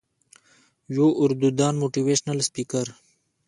يو 0.95 1.07
اردو 1.23 1.49
دان 1.59 1.73
موټيوېشنل 1.81 2.39
سپيکر 2.47 2.85